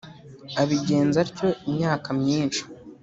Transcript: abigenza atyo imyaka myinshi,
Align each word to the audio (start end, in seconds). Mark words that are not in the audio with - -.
abigenza 0.61 1.17
atyo 1.25 1.49
imyaka 1.69 2.09
myinshi, 2.21 2.61